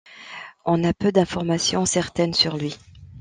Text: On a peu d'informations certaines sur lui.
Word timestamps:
On 0.65 0.83
a 0.83 0.93
peu 0.95 1.11
d'informations 1.11 1.85
certaines 1.85 2.33
sur 2.33 2.57
lui. 2.57 2.79